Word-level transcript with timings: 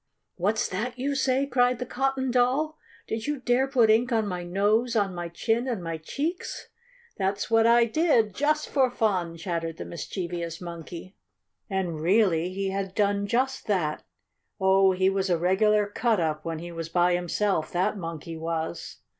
"What's 0.35 0.67
that 0.69 0.97
you 0.97 1.13
say?" 1.13 1.45
cried 1.45 1.77
the 1.77 1.85
Cotton 1.85 2.31
Doll. 2.31 2.75
"Did 3.07 3.27
you 3.27 3.37
dare 3.39 3.67
put 3.67 3.91
ink 3.91 4.11
on 4.11 4.25
my 4.25 4.43
nose, 4.43 4.95
on 4.95 5.13
my 5.13 5.29
chin 5.29 5.67
and 5.67 5.83
my 5.83 5.99
cheeks?" 5.99 6.69
"That's 7.17 7.51
what 7.51 7.67
I 7.67 7.85
did, 7.85 8.33
just 8.33 8.67
for 8.67 8.89
fun!" 8.89 9.37
chattered 9.37 9.77
the 9.77 9.85
mischievous 9.85 10.59
Monkey. 10.59 11.15
And, 11.69 12.01
really, 12.01 12.51
he 12.51 12.71
had 12.71 12.95
done 12.95 13.27
just 13.27 13.67
that. 13.67 14.01
Oh, 14.59 14.91
he 14.91 15.07
was 15.07 15.29
a 15.29 15.37
regular 15.37 15.85
"cut 15.85 16.19
up" 16.19 16.43
when 16.43 16.57
he 16.57 16.71
was 16.71 16.89
by 16.89 17.13
himself, 17.13 17.71
that 17.71 17.95
Monkey 17.95 18.37
was. 18.37 19.01